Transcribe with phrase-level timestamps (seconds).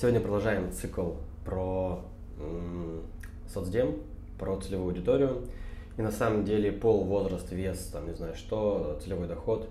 [0.00, 1.14] Сегодня продолжаем цикл
[1.44, 2.04] про
[2.38, 3.02] м,
[3.52, 3.96] соцдем,
[4.38, 5.48] про целевую аудиторию.
[5.96, 9.68] И на самом деле пол, возраст, вес, там, не знаю что, целевой доход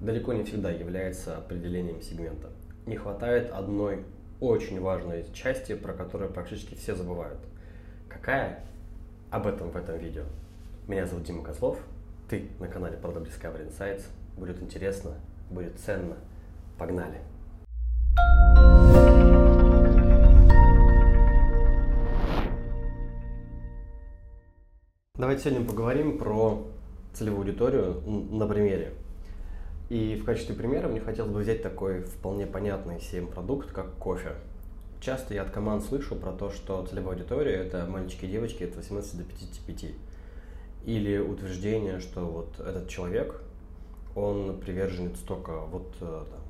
[0.00, 2.48] далеко не всегда является определением сегмента.
[2.86, 4.02] Не хватает одной
[4.40, 7.38] очень важной части, про которую практически все забывают.
[8.08, 8.64] Какая?
[9.30, 10.24] Об этом в этом видео.
[10.88, 11.78] Меня зовут Дима Козлов.
[12.28, 14.06] Ты на канале Product Discovery Insights.
[14.36, 15.12] Будет интересно,
[15.50, 16.16] будет ценно.
[16.76, 17.20] Погнали!
[25.18, 26.64] Давайте сегодня поговорим про
[27.12, 28.94] целевую аудиторию на примере.
[29.88, 34.36] И в качестве примера мне хотелось бы взять такой вполне понятный всем продукт, как кофе.
[35.00, 38.76] Часто я от команд слышу про то, что целевая аудитория– это мальчики и девочки от
[38.76, 39.90] 18 до 55.
[40.86, 43.42] Или утверждение, что вот этот человек,
[44.14, 46.40] он приверженец только вот э, там,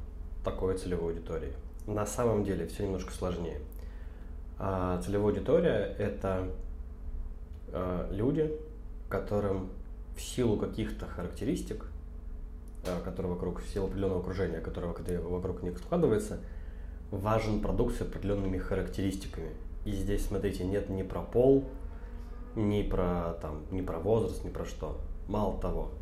[0.44, 1.54] такой целевой аудитории.
[1.86, 3.62] На самом деле все немножко сложнее.
[4.58, 6.50] А целевая аудитория– это
[8.10, 8.52] люди,
[9.08, 9.70] которым
[10.18, 11.86] в силу каких-то характеристик,
[12.84, 14.88] э, которые вокруг, в силу определенного окружения, которое
[15.20, 16.40] вокруг них складывается,
[17.10, 19.50] важен продукт с определенными характеристиками.
[19.84, 21.64] И здесь, смотрите, нет ни про пол,
[22.56, 25.00] ни про, там, ни про возраст, ни про что.
[25.28, 25.92] Мало того,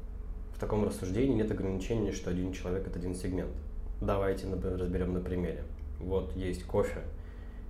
[0.55, 3.53] в таком рассуждении нет ограничения, что один человек– это один сегмент.
[4.01, 5.63] Давайте разберем на примере.
[6.01, 7.03] Вот есть кофе,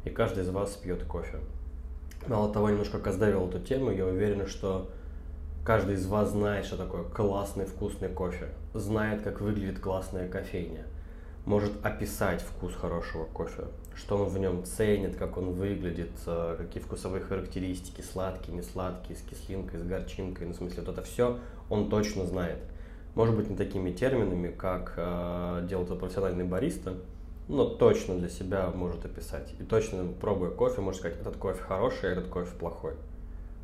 [0.05, 1.39] и каждый из вас пьет кофе.
[2.29, 4.91] Мало того, немножко каздавил эту тему, я уверен, что
[5.65, 10.87] каждый из вас знает, что такое классный вкусный кофе, знает, как выглядит классная кофейня,
[11.45, 16.83] может описать вкус хорошего кофе, что он в нем ценит, как он выглядит, э, какие
[16.83, 21.39] вкусовые характеристики, сладкий, не сладкий, с кислинкой, с горчинкой, ну, в смысле, вот это все
[21.71, 22.59] он точно знает.
[23.15, 26.95] Может быть, не такими терминами, как э, делает это профессиональный бариста,
[27.49, 29.55] но точно для себя может описать.
[29.59, 32.95] И точно, пробуя кофе, может сказать, этот кофе хороший, а этот кофе плохой.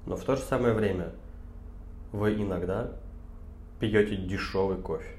[0.06, 1.12] Но в то же самое время
[2.12, 2.92] вы иногда
[3.80, 5.11] пьете дешевый кофе.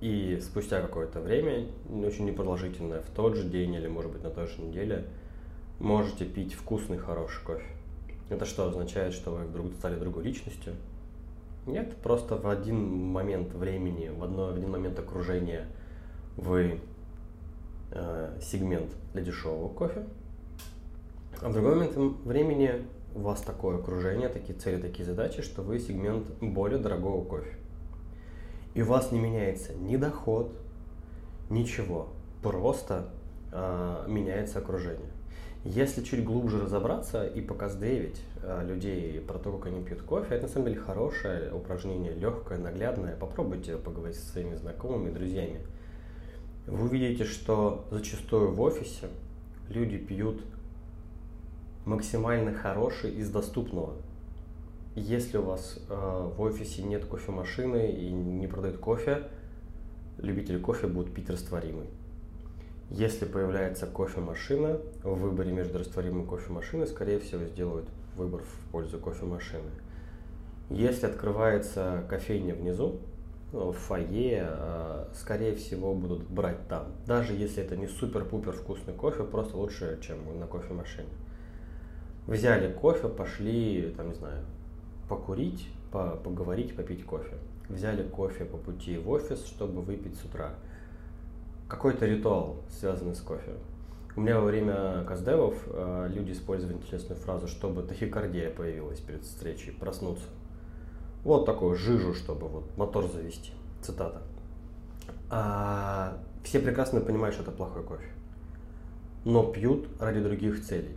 [0.00, 4.46] И спустя какое-то время, очень непродолжительное, в тот же день или, может быть, на той
[4.46, 5.04] же неделе,
[5.78, 7.66] можете пить вкусный, хороший кофе.
[8.30, 10.74] Это что означает, что вы вдруг стали другой личностью?
[11.66, 12.80] Нет, просто в один
[13.12, 15.66] момент времени, в, одно, в один момент окружения–
[16.36, 16.80] вы
[17.90, 20.04] э, сегмент для дешевого кофе,
[21.40, 25.78] а в другой момент времени у вас такое окружение, такие цели, такие задачи, что вы
[25.78, 27.54] сегмент более дорогого кофе.
[28.74, 30.52] И у вас не меняется ни доход,
[31.48, 32.08] ничего,
[32.42, 33.08] просто
[33.52, 35.10] э, меняется окружение.
[35.64, 40.46] Если чуть глубже разобраться и показдевить э, людей про то, как они пьют кофе, это
[40.46, 43.16] на самом деле хорошее упражнение, легкое, наглядное.
[43.16, 45.60] Попробуйте поговорить со своими знакомыми, друзьями
[46.70, 49.08] вы увидите, что зачастую в офисе
[49.68, 50.40] люди пьют
[51.84, 53.94] максимально хороший из доступного.
[54.94, 59.24] Если у вас э, в офисе нет кофемашины и не продают кофе,
[60.18, 61.86] любители кофе будут пить растворимый.
[62.88, 68.98] Если появляется кофемашина, в выборе между растворимым и кофемашиной, скорее всего, сделают выбор в пользу
[68.98, 69.70] кофемашины.
[70.70, 73.00] Если открывается кофейня внизу,
[73.52, 76.92] в фойе, а, скорее всего, будут брать там.
[77.06, 81.08] Даже если это не супер-пупер вкусный кофе, просто лучше, чем на кофемашине.
[82.26, 84.44] Взяли кофе, пошли, там, не знаю,
[85.08, 87.36] покурить, по поговорить, попить кофе.
[87.68, 90.50] Взяли кофе по пути в офис, чтобы выпить с утра.
[91.68, 93.52] Какой-то ритуал, связанный с кофе.
[94.16, 99.72] У меня во время каздевов э, люди использовали интересную фразу, чтобы тахикардия появилась перед встречей,
[99.72, 100.26] проснуться.
[101.22, 103.52] Вот такую жижу, чтобы вот мотор завести.
[103.82, 104.22] Цитата.
[105.28, 108.08] А, все прекрасно понимают, что это плохой кофе.
[109.24, 110.96] Но пьют ради других целей.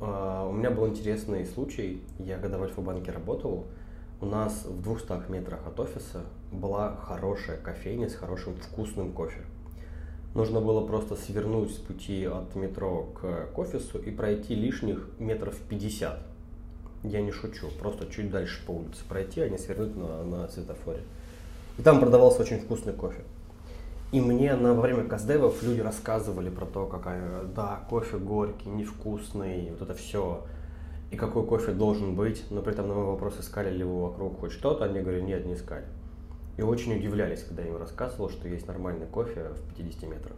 [0.00, 2.00] А, у меня был интересный случай.
[2.20, 3.66] Я когда в Альфа-банке работал,
[4.20, 6.22] у нас в 200 метрах от офиса
[6.52, 9.40] была хорошая кофейня с хорошим вкусным кофе.
[10.34, 16.29] Нужно было просто свернуть с пути от метро к офису и пройти лишних метров 50
[17.02, 17.68] я не шучу.
[17.78, 21.02] Просто чуть дальше по улице пройти, а не свернуть на, на светофоре.
[21.78, 23.22] И там продавался очень вкусный кофе.
[24.12, 29.82] И мне на, время каздевов люди рассказывали про то, какая, да, кофе горький, невкусный, вот
[29.82, 30.44] это все.
[31.12, 32.44] И какой кофе должен быть.
[32.50, 35.46] Но при этом на мой вопрос, искали ли вы вокруг хоть что-то, они говорили, нет,
[35.46, 35.84] не искали.
[36.56, 40.36] И очень удивлялись, когда я им рассказывал, что есть нормальный кофе в 50 метрах.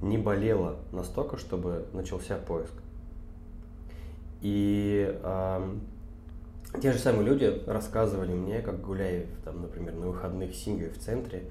[0.00, 2.72] Не болело настолько, чтобы начался поиск.
[4.40, 5.76] И э,
[6.80, 11.44] те же самые люди рассказывали мне, как гуляя, там, например, на выходных с в центре,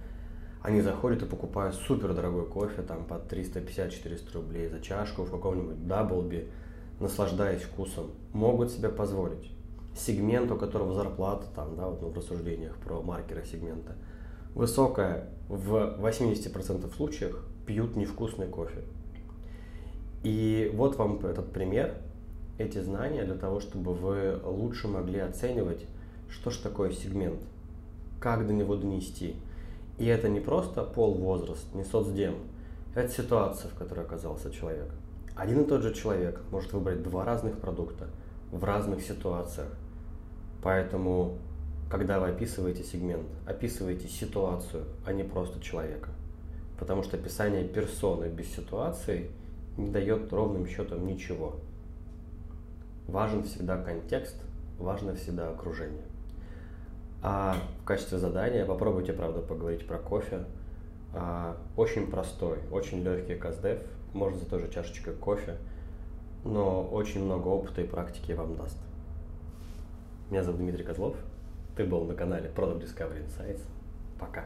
[0.62, 5.88] Они заходят и покупают супер дорогой кофе, там по 350-400 рублей за чашку в каком-нибудь
[5.88, 6.50] Даблби,
[7.00, 9.51] наслаждаясь вкусом, могут себе позволить.
[9.95, 13.95] Сегмент, у которого зарплата, там, да, вот ну, в рассуждениях про маркеры сегмента,
[14.54, 18.81] высокая в 80% случаях пьют невкусный кофе.
[20.24, 21.95] И вот вам этот пример,
[22.57, 25.86] эти знания для того, чтобы вы лучше могли оценивать,
[26.30, 27.39] что же такое сегмент,
[28.19, 29.36] как до него донести.
[29.98, 32.36] И это не просто пол, возраст, не соцдем,
[32.95, 34.89] это ситуация, в которой оказался человек.
[35.36, 38.07] Один и тот же человек может выбрать два разных продукта
[38.51, 39.69] в разных ситуациях.
[40.63, 41.38] Поэтому,
[41.92, 46.10] когда вы описываете сегмент, описывайте ситуацию, а не просто человека.
[46.80, 49.30] Потому что описание персоны без ситуации
[49.77, 51.56] не дает ровным счетом ничего.
[53.07, 54.36] Важен всегда контекст,
[54.80, 56.04] важно всегда окружение.
[57.21, 60.44] А в качестве задания попробуйте, правда, поговорить про кофе.
[61.13, 63.81] А, очень простой, очень легкий каздев,
[64.13, 65.57] можно за той же чашечкой кофе,
[66.44, 68.77] но очень много опыта и практики вам даст.
[70.30, 71.15] Меня зовут Дмитрий Козлов,
[71.77, 73.62] ты был на канале Product Discovery Insights.
[74.19, 74.45] Пока.